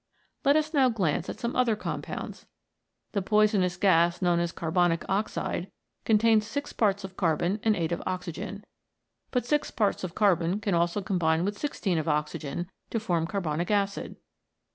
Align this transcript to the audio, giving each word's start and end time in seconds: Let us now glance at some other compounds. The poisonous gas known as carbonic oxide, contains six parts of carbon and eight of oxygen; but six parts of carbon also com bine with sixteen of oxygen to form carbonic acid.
Let 0.43 0.55
us 0.55 0.73
now 0.73 0.89
glance 0.89 1.29
at 1.29 1.39
some 1.39 1.55
other 1.55 1.75
compounds. 1.75 2.47
The 3.11 3.21
poisonous 3.21 3.77
gas 3.77 4.19
known 4.19 4.39
as 4.39 4.51
carbonic 4.51 5.05
oxide, 5.07 5.69
contains 6.05 6.47
six 6.47 6.73
parts 6.73 7.03
of 7.03 7.15
carbon 7.15 7.59
and 7.61 7.75
eight 7.75 7.91
of 7.91 8.01
oxygen; 8.07 8.65
but 9.29 9.45
six 9.45 9.69
parts 9.69 10.03
of 10.03 10.15
carbon 10.15 10.59
also 10.73 11.03
com 11.03 11.19
bine 11.19 11.45
with 11.45 11.55
sixteen 11.59 11.99
of 11.99 12.07
oxygen 12.07 12.67
to 12.89 12.99
form 12.99 13.27
carbonic 13.27 13.69
acid. 13.69 14.15